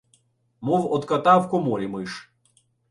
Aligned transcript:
Мов 0.69 0.87
од 0.99 1.07
кота 1.11 1.37
в 1.45 1.49
коморі 1.53 1.87
миш. 1.95 2.21